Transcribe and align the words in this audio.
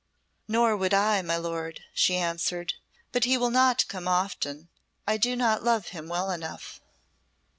"Nor 0.47 0.75
would 0.77 0.95
I, 0.95 1.21
my 1.21 1.37
lord," 1.37 1.81
she 1.93 2.15
answered. 2.17 2.73
"But 3.11 3.25
he 3.25 3.37
will 3.37 3.51
not 3.51 3.87
come 3.87 4.07
often; 4.07 4.67
I 5.05 5.17
do 5.17 5.35
not 5.35 5.61
love 5.63 5.89
him 5.89 6.07
well 6.07 6.31
enough." 6.31 6.81